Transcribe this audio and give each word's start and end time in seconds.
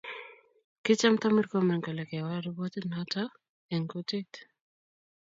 Kichamta 0.83 1.25
Murkomen 1.35 1.79
kole 1.85 2.03
kewal 2.09 2.41
ripotit 2.45 2.85
noto 2.91 3.17
ab 3.27 3.31
eng 3.73 3.85
kutit 3.91 4.31